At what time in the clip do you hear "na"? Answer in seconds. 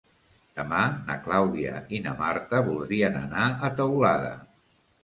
1.09-1.17, 2.09-2.17